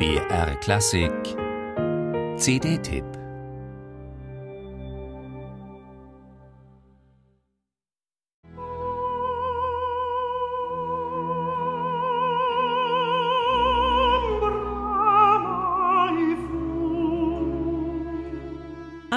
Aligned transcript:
BR 0.00 0.54
Klassik. 0.62 1.36
CD-Tipp 2.38 3.19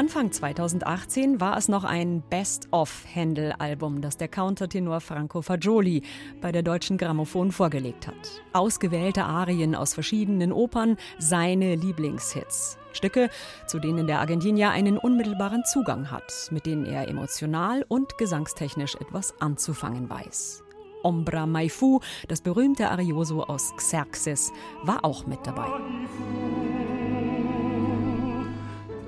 Anfang 0.04 0.34
2018 0.34 1.40
war 1.40 1.56
es 1.56 1.70
noch 1.70 1.86
ein 1.86 2.24
Best-of-Händel-Album, 2.30 4.02
das 4.02 4.18
der 4.18 4.28
Countertenor 4.28 5.00
Franco 5.00 5.42
Fagioli 5.42 6.02
bei 6.42 6.52
der 6.52 6.62
Deutschen 6.62 6.98
Grammophon 6.98 7.54
vorgelegt 7.54 8.08
hat. 8.08 8.44
Ausgewählte 8.52 9.24
Arien 9.24 9.76
aus 9.76 9.94
verschiedenen 9.94 10.52
Opern, 10.52 10.98
seine 11.20 11.76
Lieblingshits. 11.76 12.78
Stücke, 12.92 13.30
zu 13.66 13.80
denen 13.80 14.06
der 14.06 14.20
Argentinier 14.20 14.72
einen 14.72 14.98
unmittelbaren 14.98 15.64
Zugang 15.64 16.12
hat, 16.12 16.50
mit 16.52 16.66
denen 16.66 16.86
er 16.86 17.08
emotional 17.08 17.86
und 17.88 18.18
gesangstechnisch 18.18 18.96
etwas 18.96 19.34
anzufangen 19.40 20.10
weiß. 20.10 20.66
Ombra 21.04 21.46
Maifu, 21.46 22.02
das 22.28 22.42
berühmte 22.42 22.92
Arioso 22.92 23.44
aus 23.44 23.74
Xerxes, 23.78 24.52
war 24.84 25.06
auch 25.06 25.26
mit 25.28 25.48
dabei. 25.48 25.70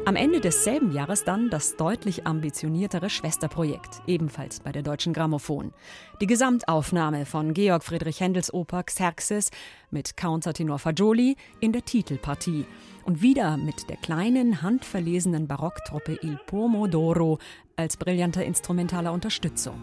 Am 0.08 0.16
Ende 0.16 0.40
desselben 0.40 0.91
Jahres 0.91 1.23
dann 1.23 1.50
das 1.50 1.77
deutlich 1.77 2.27
ambitioniertere 2.27 3.09
Schwesterprojekt, 3.09 4.04
ebenfalls 4.05 4.59
bei 4.59 4.72
der 4.72 4.84
Deutschen 4.84 5.13
Grammophon. 5.13 5.73
Die 6.22 6.27
Gesamtaufnahme 6.27 7.26
von 7.26 7.55
Georg 7.55 7.84
Friedrich 7.84 8.20
Händels 8.20 8.54
Oper 8.54 8.84
Xerxes 8.84 9.49
mit 9.90 10.16
Countertenor 10.16 10.77
Fagioli 10.77 11.38
in 11.60 11.72
der 11.72 11.84
Titelpartie 11.84 12.68
und 13.04 13.23
wieder 13.23 13.58
mit 13.58 13.90
der 13.90 13.98
kleinen, 13.98 14.62
handverlesenen 14.62 15.48
Barocktruppe 15.48 16.20
Il 16.21 16.40
Pomodoro 16.46 17.40
als 17.76 17.98
brillanter 17.98 18.46
instrumentaler 18.46 19.12
Unterstützung. 19.12 19.74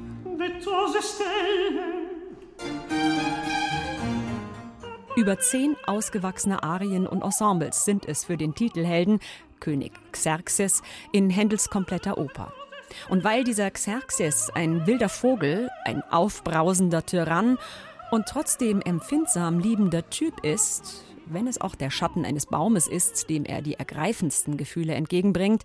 Über 5.17 5.39
zehn 5.41 5.77
ausgewachsene 5.85 6.63
Arien 6.63 7.09
und 7.09 7.23
Ensembles 7.23 7.85
sind 7.85 8.07
es 8.07 8.25
für 8.25 8.37
den 8.37 8.55
Titelhelden, 8.55 9.19
König 9.63 9.93
Xerxes, 10.11 10.83
in 11.13 11.31
Händels 11.31 11.71
kompletter 11.71 12.19
Oper. 12.19 12.53
Und 13.09 13.25
weil 13.25 13.45
dieser 13.45 13.71
Xerxes 13.71 14.51
ein 14.55 14.87
wilder 14.87 15.09
Vogel, 15.09 15.71
ein 15.85 16.03
aufbrausender 16.11 17.07
Tyrann 17.07 17.57
und 18.11 18.27
trotzdem 18.27 18.83
empfindsam 18.83 19.61
liebender 19.61 20.11
Typ 20.11 20.45
ist, 20.45 21.05
wenn 21.27 21.47
es 21.47 21.61
auch 21.61 21.77
der 21.77 21.91
Schatten 21.91 22.25
eines 22.25 22.47
Baumes 22.47 22.89
ist, 22.89 23.31
dem 23.31 23.45
er 23.45 23.63
die 23.63 23.75
ergreifendsten 23.75 24.57
Gefühle 24.57 24.95
entgegenbringt, 24.95 25.63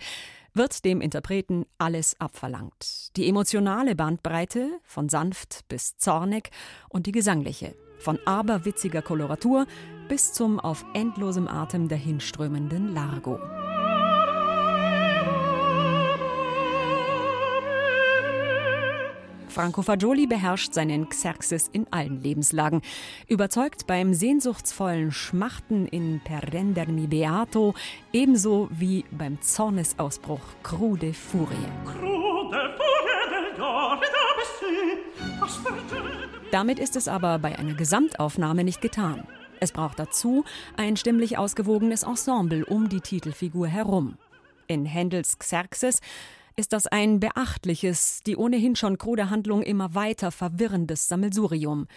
wird 0.53 0.85
dem 0.85 1.01
Interpreten 1.01 1.65
alles 1.77 2.15
abverlangt. 2.19 3.15
Die 3.17 3.27
emotionale 3.27 3.95
Bandbreite 3.95 4.69
von 4.83 5.09
sanft 5.09 5.67
bis 5.67 5.97
zornig 5.97 6.51
und 6.89 7.07
die 7.07 7.11
gesangliche 7.11 7.75
von 7.99 8.19
aberwitziger 8.25 9.01
Koloratur 9.01 9.65
bis 10.07 10.33
zum 10.33 10.59
auf 10.59 10.85
endlosem 10.93 11.47
Atem 11.47 11.87
dahinströmenden 11.87 12.93
Largo. 12.93 13.39
Franco 19.57 19.81
Fagioli 19.81 20.27
beherrscht 20.27 20.75
seinen 20.75 21.09
Xerxes 21.09 21.67
in 21.73 21.87
allen 21.89 22.21
Lebenslagen. 22.21 22.83
Überzeugt 23.27 23.87
beim 23.87 24.13
sehnsuchtsvollen 24.13 25.11
Schmachten 25.11 25.87
in 25.87 26.21
Per 26.23 26.53
rendermi 26.53 27.07
beato, 27.07 27.73
ebenso 28.13 28.69
wie 28.69 29.03
beim 29.09 29.41
Zornesausbruch 29.41 30.43
Crude 30.61 31.11
Furie. 31.11 31.55
Crude 31.85 32.77
Furie 32.77 33.17
Damit 36.51 36.77
ist 36.77 36.95
es 36.95 37.07
aber 37.07 37.39
bei 37.39 37.57
einer 37.57 37.73
Gesamtaufnahme 37.73 38.63
nicht 38.63 38.81
getan. 38.81 39.23
Es 39.59 39.71
braucht 39.71 39.97
dazu 39.97 40.45
ein 40.75 40.97
stimmlich 40.97 41.39
ausgewogenes 41.39 42.03
Ensemble 42.03 42.63
um 42.63 42.89
die 42.89 43.01
Titelfigur 43.01 43.67
herum. 43.67 44.19
In 44.67 44.85
Händels 44.85 45.39
Xerxes 45.39 46.01
ist 46.57 46.73
das 46.73 46.87
ein 46.87 47.19
beachtliches, 47.19 48.23
die 48.25 48.35
ohnehin 48.35 48.75
schon 48.75 48.97
krude 48.97 49.29
Handlung 49.29 49.61
immer 49.61 49.93
weiter 49.93 50.31
verwirrendes 50.31 51.07
Sammelsurium. 51.07 51.87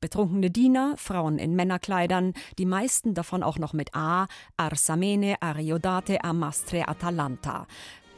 Betrunkene 0.00 0.50
Diener, 0.50 0.94
Frauen 0.96 1.38
in 1.38 1.54
Männerkleidern, 1.54 2.34
die 2.58 2.66
meisten 2.66 3.14
davon 3.14 3.42
auch 3.42 3.58
noch 3.58 3.72
mit 3.72 3.94
A, 3.94 4.26
Arsamene, 4.56 5.36
Ariodate, 5.40 6.22
Amastre, 6.24 6.88
Atalanta. 6.88 7.66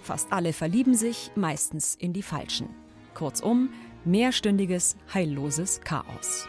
Fast 0.00 0.32
alle 0.32 0.54
verlieben 0.54 0.94
sich, 0.94 1.30
meistens 1.36 1.94
in 1.94 2.14
die 2.14 2.22
Falschen. 2.22 2.70
Kurzum, 3.14 3.70
mehrstündiges, 4.04 4.96
heilloses 5.12 5.82
Chaos. 5.82 6.48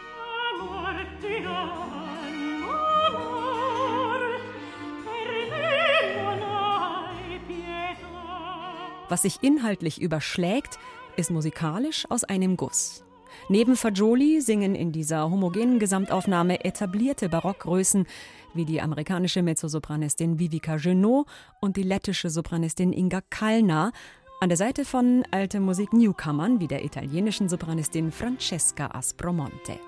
Was 9.08 9.22
sich 9.22 9.42
inhaltlich 9.42 10.00
überschlägt, 10.00 10.78
ist 11.16 11.30
musikalisch 11.30 12.06
aus 12.10 12.24
einem 12.24 12.56
Guss. 12.56 13.04
Neben 13.48 13.76
Fagioli 13.76 14.40
singen 14.40 14.74
in 14.74 14.92
dieser 14.92 15.30
homogenen 15.30 15.78
Gesamtaufnahme 15.78 16.64
etablierte 16.64 17.28
Barockgrößen 17.28 18.06
wie 18.54 18.64
die 18.64 18.80
amerikanische 18.80 19.42
Mezzosopranistin 19.42 20.38
Vivica 20.38 20.76
Genot 20.76 21.26
und 21.60 21.76
die 21.76 21.82
lettische 21.82 22.30
Sopranistin 22.30 22.92
Inga 22.92 23.22
Kalna 23.30 23.92
an 24.40 24.48
der 24.48 24.58
Seite 24.58 24.84
von 24.84 25.24
alte 25.30 25.60
Musik-Newcomern 25.60 26.60
wie 26.60 26.68
der 26.68 26.84
italienischen 26.84 27.48
Sopranistin 27.48 28.10
Francesca 28.10 28.88
Aspromonte. 28.92 29.78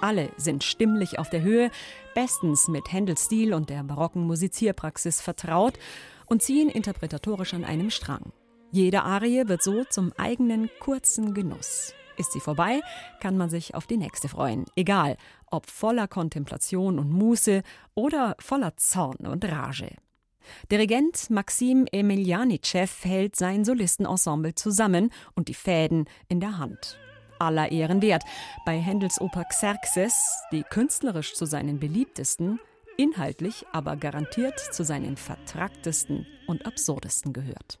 Alle 0.00 0.30
sind 0.36 0.64
stimmlich 0.64 1.18
auf 1.18 1.28
der 1.30 1.42
Höhe, 1.42 1.70
bestens 2.14 2.68
mit 2.68 2.92
Händels 2.92 3.26
Stil 3.26 3.52
und 3.52 3.70
der 3.70 3.82
barocken 3.82 4.26
Musizierpraxis 4.26 5.20
vertraut 5.20 5.74
und 6.26 6.42
ziehen 6.42 6.70
interpretatorisch 6.70 7.54
an 7.54 7.64
einem 7.64 7.90
Strang. 7.90 8.32
Jede 8.70 9.02
Arie 9.02 9.48
wird 9.48 9.62
so 9.62 9.84
zum 9.84 10.12
eigenen 10.16 10.70
kurzen 10.78 11.34
Genuss. 11.34 11.92
Ist 12.16 12.32
sie 12.32 12.40
vorbei, 12.40 12.80
kann 13.20 13.36
man 13.36 13.50
sich 13.50 13.74
auf 13.74 13.86
die 13.86 13.96
nächste 13.96 14.28
freuen. 14.28 14.64
Egal, 14.76 15.16
ob 15.46 15.66
voller 15.66 16.06
Kontemplation 16.06 16.98
und 16.98 17.10
Muße 17.10 17.62
oder 17.94 18.36
voller 18.38 18.76
Zorn 18.76 19.26
und 19.26 19.44
Rage. 19.44 19.96
Dirigent 20.70 21.30
Maxim 21.30 21.86
Emiljanitschew 21.90 22.88
hält 23.02 23.36
sein 23.36 23.64
Solistenensemble 23.64 24.54
zusammen 24.54 25.10
und 25.34 25.48
die 25.48 25.54
Fäden 25.54 26.06
in 26.28 26.40
der 26.40 26.58
Hand 26.58 26.98
aller 27.40 27.72
Ehren 27.72 28.02
wert. 28.02 28.24
Bei 28.64 28.78
Händels 28.78 29.20
Oper 29.20 29.44
Xerxes, 29.44 30.14
die 30.52 30.62
künstlerisch 30.62 31.34
zu 31.34 31.46
seinen 31.46 31.80
beliebtesten, 31.80 32.60
inhaltlich 32.96 33.64
aber 33.72 33.96
garantiert 33.96 34.58
zu 34.58 34.84
seinen 34.84 35.16
vertracktesten 35.16 36.26
und 36.46 36.66
absurdesten 36.66 37.32
gehört. 37.32 37.78